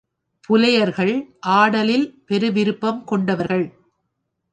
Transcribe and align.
புலையர்கள் 0.49 1.11
ஆடலில் 1.39 2.07
பெருவிருப்பம் 2.27 3.03
கொண்டவர்கள். 3.03 3.65